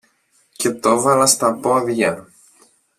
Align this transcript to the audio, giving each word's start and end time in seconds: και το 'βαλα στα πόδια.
και 0.51 0.71
το 0.71 1.01
'βαλα 1.01 1.25
στα 1.25 1.53
πόδια. 1.55 2.27